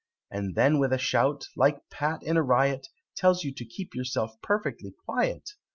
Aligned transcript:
And 0.31 0.55
then 0.55 0.79
with 0.79 0.91
a 0.93 0.97
shout, 0.97 1.45
like 1.55 1.87
Pat 1.91 2.23
in 2.23 2.35
a 2.35 2.41
riot, 2.41 2.87
Tells 3.15 3.43
you 3.43 3.53
to 3.53 3.63
keep 3.63 3.93
yourself 3.93 4.33
perfectly 4.41 4.95
quiet! 5.05 5.51